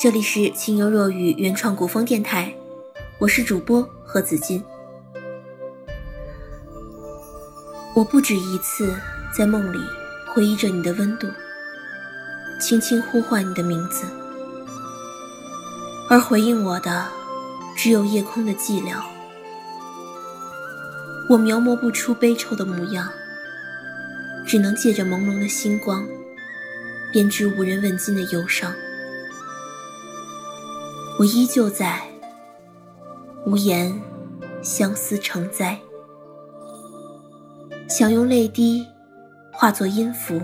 [0.00, 2.54] 这里是清幽若雨原创古风电台，
[3.18, 4.62] 我是主播何子金。
[7.96, 8.94] 我不止一次
[9.36, 9.78] 在梦里
[10.28, 11.26] 回忆着你的温度，
[12.60, 14.04] 轻轻呼唤你的名字，
[16.08, 17.08] 而回应我的
[17.76, 19.02] 只有夜空的寂寥。
[21.28, 23.08] 我描摹不出悲愁的模样，
[24.46, 26.06] 只能借着朦胧的星光。
[27.12, 28.72] 编织无人问津的忧伤，
[31.18, 32.00] 我依旧在
[33.44, 34.00] 无言
[34.62, 35.76] 相思成灾，
[37.88, 38.86] 想用泪滴
[39.52, 40.40] 化作音符，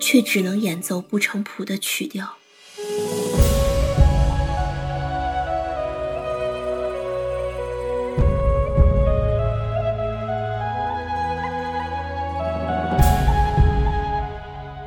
[0.00, 2.26] 却只能演奏不成谱的曲调。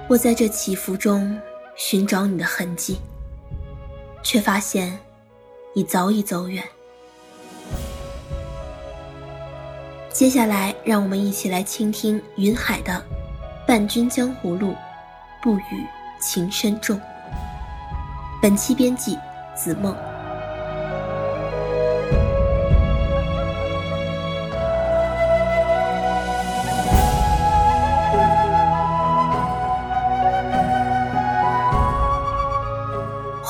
[0.08, 1.39] 我在这起伏中
[1.76, 2.98] 寻找你的痕迹，
[4.26, 4.98] 却发现
[5.76, 6.64] 你早已走远。
[10.12, 12.94] 接下来，让我们一起来倾听云海的
[13.67, 14.73] 《伴君江湖路，
[15.44, 15.86] 不语
[16.20, 16.98] 情深重》。
[18.42, 19.16] 本期编辑：
[19.56, 19.95] 子梦。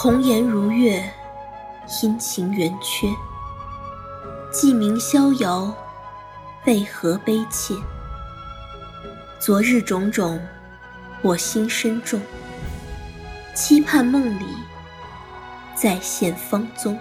[0.06, 1.04] 红颜如月，
[2.04, 3.08] 阴晴圆缺。
[4.52, 5.74] 既明逍遥，
[6.66, 7.74] 为何悲切？
[9.40, 10.40] 昨日种种，
[11.24, 12.22] 我心深重。
[13.56, 14.46] 期盼梦里
[15.74, 17.00] 再现芳踪。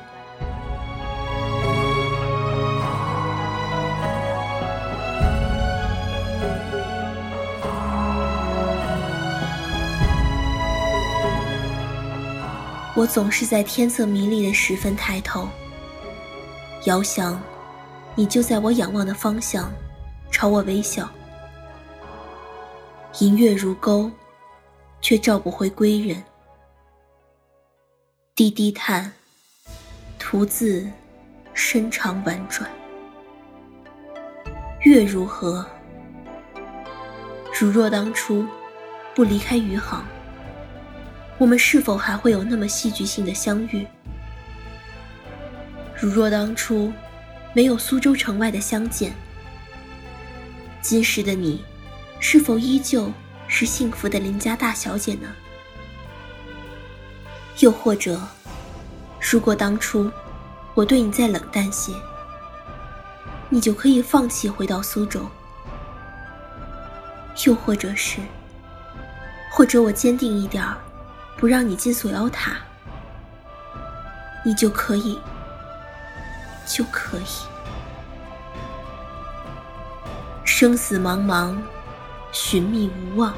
[12.97, 15.49] 我总是在天色迷离的时分抬头，
[16.84, 17.43] 遥想
[18.15, 19.69] 你就在我仰望的方向，
[20.31, 21.10] 朝我微笑。
[23.19, 24.09] 银月如钩，
[25.00, 26.22] 却照不回归人。
[28.37, 29.12] 低低叹，
[30.16, 30.88] 徒自
[31.53, 32.71] 深长婉转。
[34.83, 35.66] 月如何？
[37.59, 38.47] 如若当初
[39.16, 40.04] 不离开余杭。
[41.37, 43.87] 我们是否还会有那么戏剧性的相遇？
[45.97, 46.93] 如若当初
[47.53, 49.12] 没有苏州城外的相见，
[50.81, 51.65] 今时的你，
[52.21, 53.11] 是否依旧
[53.49, 55.28] 是幸福的邻家大小姐呢？
[57.59, 58.21] 又或者，
[59.21, 60.11] 如果当初
[60.75, 61.93] 我对你再冷淡些，
[63.49, 65.27] 你就可以放弃回到苏州？
[67.45, 68.21] 又或者是，
[69.51, 70.77] 或者我坚定一点儿？
[71.44, 72.56] 不让你进锁妖塔，
[74.47, 75.21] 你就可以，
[76.65, 77.27] 就可以。
[80.43, 81.54] 生死茫茫，
[82.33, 83.34] 寻觅无望。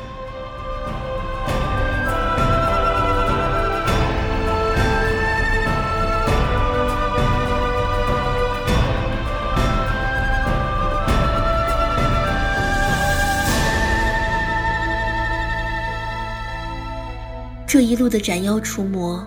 [17.77, 19.23] 这一路的斩妖除魔，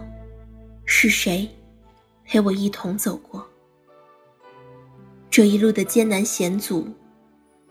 [0.84, 1.48] 是谁
[2.26, 3.46] 陪我一同走过？
[5.30, 6.88] 这一路的艰难险阻，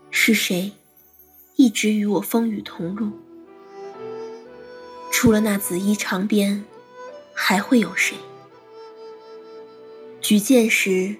[0.09, 0.71] 是谁
[1.57, 3.11] 一直与我风雨同路？
[5.11, 6.63] 除了那紫衣长鞭，
[7.33, 8.15] 还会有谁？
[10.21, 11.13] 举剑时，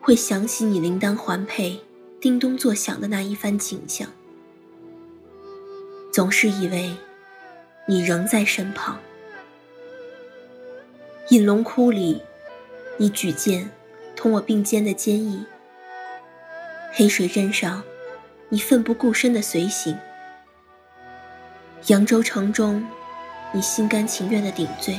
[0.00, 1.80] 会想起你铃铛环佩、
[2.20, 4.08] 叮咚作响的那一番景象，
[6.12, 6.94] 总是以为。
[7.90, 9.00] 你仍在身旁，
[11.30, 12.22] 隐龙窟里，
[12.98, 13.68] 你举剑，
[14.14, 15.44] 同我并肩的坚毅；
[16.92, 17.82] 黑水镇上，
[18.48, 19.96] 你奋不顾身的随行；
[21.88, 22.86] 扬州城中，
[23.50, 24.96] 你心甘情愿的顶罪。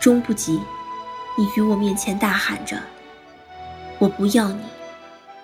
[0.00, 0.58] 终不及，
[1.36, 2.80] 你于我面前大喊着
[4.00, 4.62] “我不要你，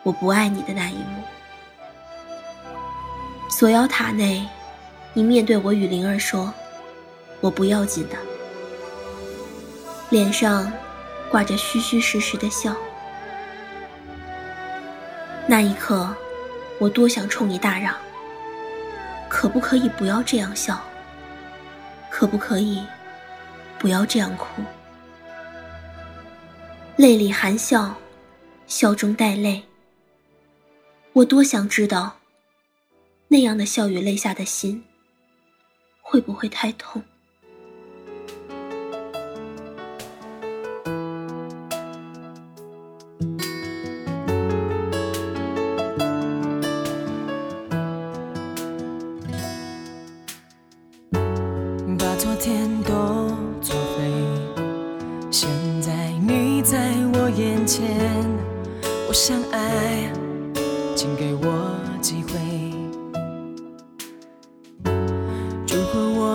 [0.04, 1.22] 我不爱你”的那一幕。
[3.50, 4.48] 锁妖塔内。
[5.14, 6.52] 你面对我与灵儿说
[7.40, 8.16] ：“我不要紧的。”
[10.08, 10.70] 脸上
[11.30, 12.74] 挂着虚虚实实的笑。
[15.46, 16.14] 那一刻，
[16.78, 17.94] 我多想冲你大嚷
[19.28, 20.82] ：“可不可以不要这样笑？
[22.10, 22.82] 可不可以
[23.78, 24.62] 不要这样哭？”
[26.96, 27.94] 泪里含笑，
[28.66, 29.62] 笑中带泪。
[31.14, 32.18] 我多想知道，
[33.28, 34.84] 那样的笑与泪下的心。
[36.12, 37.02] 会不会太痛？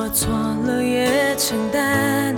[0.08, 0.32] 我错
[0.66, 2.34] 了也承担，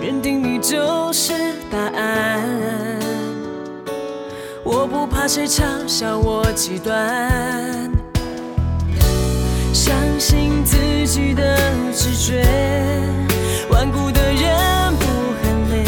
[0.00, 1.32] 认定你就是
[1.68, 2.40] 答案。
[4.62, 7.90] 我不怕谁嘲笑我极端，
[9.74, 11.58] 相信自己的
[11.92, 12.46] 直觉，
[13.68, 15.06] 顽固的人不
[15.42, 15.84] 喊累。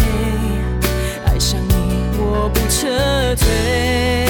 [1.26, 2.58] 爱上你我不。
[2.68, 2.88] 撤
[3.36, 4.27] 退。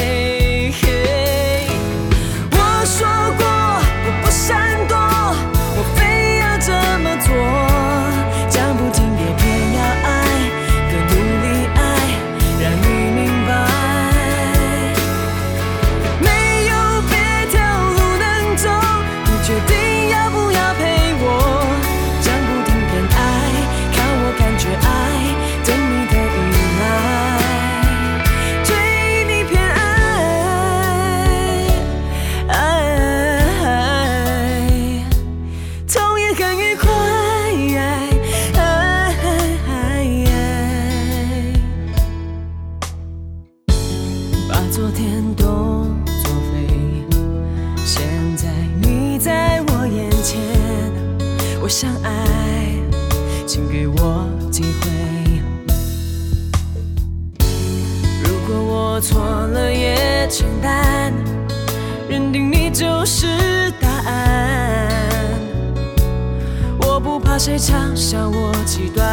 [67.39, 69.07] 谁嘲笑我极端，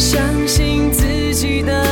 [0.00, 1.83] 相信自己的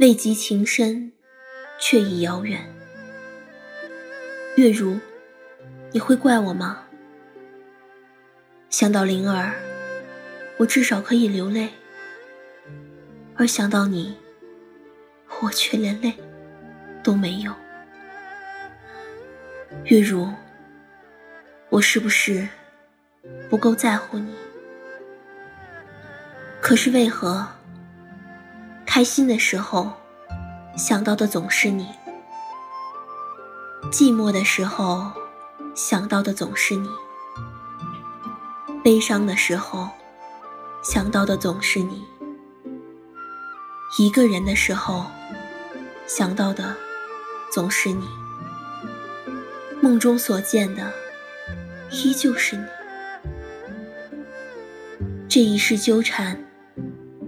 [0.00, 1.12] 未及情深，
[1.78, 2.58] 却已遥远。
[4.56, 4.98] 月如，
[5.92, 6.86] 你会怪我吗？
[8.70, 9.52] 想到灵儿，
[10.56, 11.68] 我至少可以流泪；
[13.36, 14.16] 而想到你，
[15.42, 16.14] 我却连泪
[17.04, 17.52] 都没有。
[19.84, 20.32] 月如，
[21.68, 22.48] 我是不是
[23.50, 24.34] 不够在乎你？
[26.58, 27.46] 可是为何？
[28.92, 29.88] 开心的时候，
[30.76, 31.84] 想到的总是你；
[33.92, 35.12] 寂寞的时候，
[35.76, 36.88] 想到的总是你；
[38.82, 39.88] 悲伤的时候，
[40.82, 42.02] 想到的总是你；
[43.96, 45.06] 一个人的时候，
[46.08, 46.74] 想到的
[47.52, 48.02] 总是你；
[49.80, 50.92] 梦中所见的，
[51.92, 52.64] 依旧是你。
[55.28, 56.44] 这一世纠缠，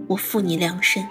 [0.09, 1.07] 我负你量身。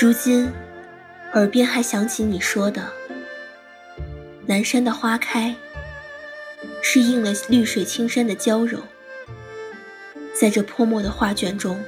[0.00, 0.50] 如今，
[1.34, 2.90] 耳边还响起你说的
[4.48, 5.54] ：“南山的花开，
[6.80, 8.78] 是应了绿水青山的娇柔。”
[10.32, 11.78] 在这泼墨的画卷中，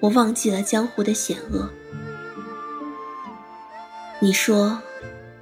[0.00, 1.66] 我忘记了江湖的险恶。
[4.20, 4.78] 你说，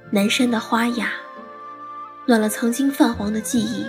[0.09, 1.11] 南山的花雅，
[2.25, 3.85] 暖了曾经泛黄的记忆。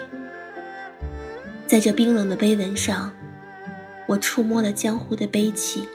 [1.69, 3.13] 在这冰冷的碑文上，
[4.09, 5.89] 我触摸了江湖的悲戚。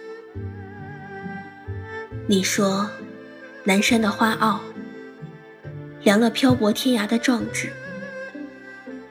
[2.29, 2.89] 你说，
[3.63, 4.59] 南山的花傲，
[6.03, 7.71] 凉了漂泊天涯的壮志。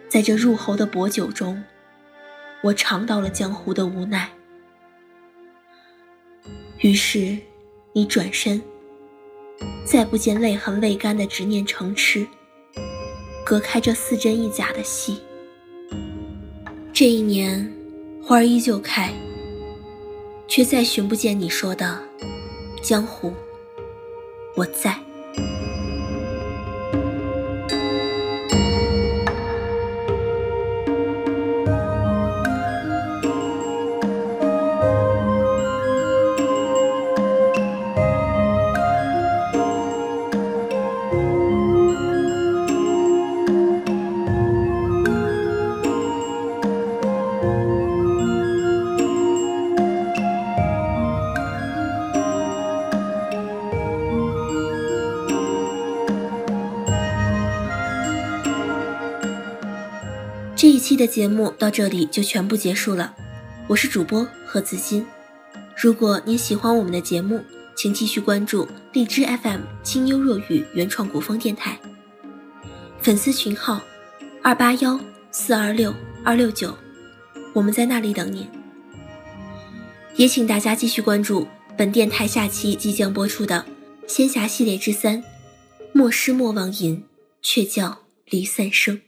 [0.07, 1.65] 在这入喉的薄酒中，
[2.63, 4.29] 我尝到了江湖的无奈。
[6.81, 7.39] 于是，
[7.95, 8.61] 你转身，
[9.87, 12.27] 再不见泪痕未干的执念成痴，
[13.47, 15.23] 隔开这似真亦假的戏。
[16.93, 17.67] 这一年，
[18.23, 19.11] 花依旧开，
[20.47, 21.99] 却再寻不见你说的
[22.87, 23.33] 江湖。
[24.55, 25.06] 我在。
[61.17, 63.17] 节目到这里就全部结束了，
[63.69, 65.03] 我是主播何子欣。
[65.75, 67.43] 如果您喜欢我们的节目，
[67.75, 71.81] 请继续关注荔枝 FM 清幽若雨原创古风电台，
[73.01, 73.81] 粉丝群号
[74.43, 76.77] 二八幺四二六二六九，
[77.55, 78.47] 我们在那里等您。
[80.17, 83.65] 也请大家继续关注本电台下期即将播出的
[84.07, 85.23] 《仙侠系列之三》，
[85.95, 87.03] 莫失莫忘吟，
[87.41, 89.01] 却教离散声。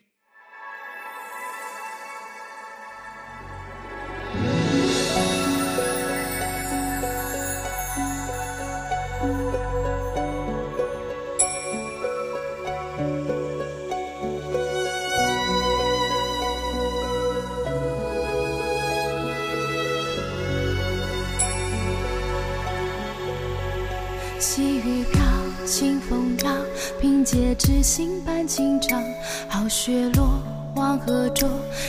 [27.28, 29.02] 凭借痴心伴情长。
[29.48, 30.40] 好雪落，
[30.74, 31.46] 黄河浊，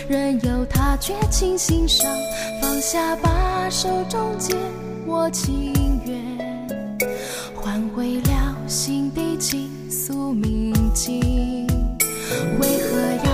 [0.10, 2.12] 任由它绝情心伤。
[2.62, 4.58] 放下吧，手中剑，
[5.06, 7.00] 我情愿，
[7.56, 11.22] 换回了心底情诉铭记。
[12.60, 13.32] 为何要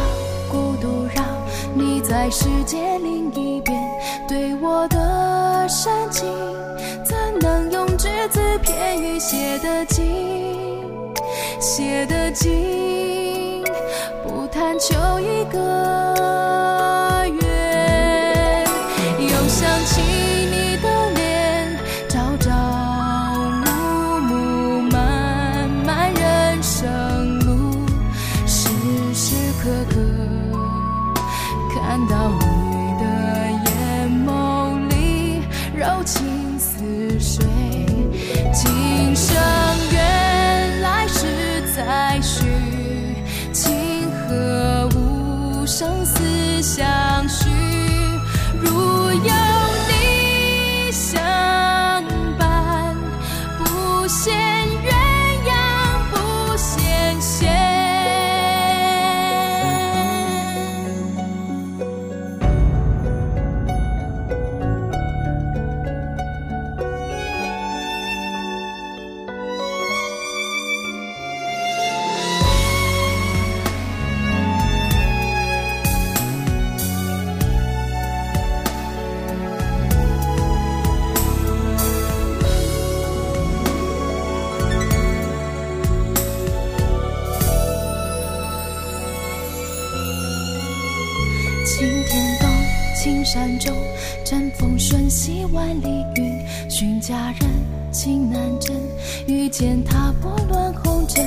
[0.52, 1.26] 孤独让？
[1.74, 3.82] 你在世界另一边，
[4.28, 6.28] 对我的深情。
[7.04, 10.45] 怎能用只字片语写得尽，
[11.76, 13.62] 写得尽，
[14.24, 15.60] 不贪求一个
[93.36, 93.74] 山中，
[94.24, 96.70] 阵风瞬息万里云。
[96.70, 97.50] 寻佳人，
[97.92, 98.78] 情难真，
[99.28, 101.22] 遇见他拨乱红尘。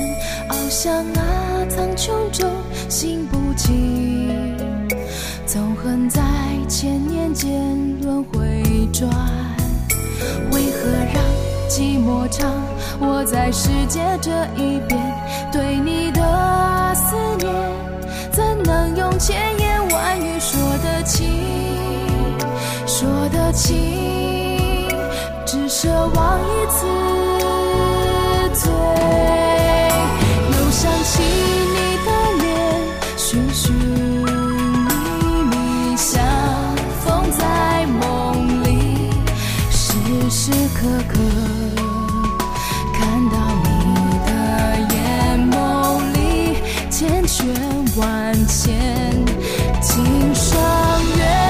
[0.49, 2.49] 翱翔啊，苍穹中，
[2.89, 4.57] 心不静。
[5.45, 6.19] 纵横在
[6.67, 9.07] 千年间轮回转，
[10.51, 11.23] 为何让
[11.69, 12.51] 寂寞长？
[12.99, 14.99] 我在世界这一边，
[15.51, 16.88] 对你的爱
[25.81, 26.85] 奢望一次
[28.53, 28.69] 醉。
[30.51, 32.07] 又想起你的
[32.43, 32.47] 脸，
[33.15, 34.91] 寻寻觅
[35.49, 36.19] 觅，相
[36.99, 39.09] 逢在梦里，
[39.71, 39.95] 时
[40.29, 41.13] 时刻刻
[42.93, 43.69] 看到你
[44.27, 44.29] 的
[44.93, 44.97] 眼
[45.49, 45.55] 眸
[46.11, 46.17] 里
[46.89, 47.47] 千圈
[47.95, 48.67] 万千，
[49.79, 50.59] 今生
[51.17, 51.48] 缘。